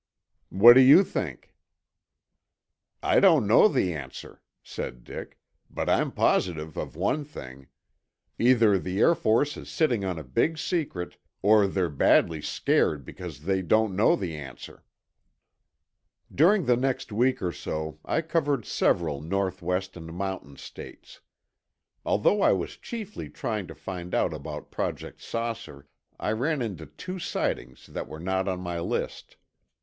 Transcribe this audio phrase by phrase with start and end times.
[0.49, 1.53] "What do you think?"
[3.03, 5.37] "I don't know the answer," said Dick,
[5.69, 7.67] "but I'm positive of one thing.
[8.39, 13.41] Either the Air Force is sitting on a big secret, or they're badly scared because
[13.41, 14.83] they don't know the answer."
[16.33, 21.21] During the next week or so, I covered several northwest and mountain states.
[22.03, 25.87] Although I was chiefly trying to find out about Project "Saucer,"
[26.19, 29.37] I ran onto two sightings that were not on my list.